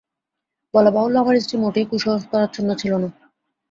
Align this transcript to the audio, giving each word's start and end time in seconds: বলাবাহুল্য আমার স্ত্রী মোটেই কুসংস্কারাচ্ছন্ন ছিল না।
বলাবাহুল্য 0.73 1.15
আমার 1.19 1.35
স্ত্রী 1.37 1.57
মোটেই 1.57 1.85
কুসংস্কারাচ্ছন্ন 1.91 2.69
ছিল 2.75 2.93
না। 2.95 3.09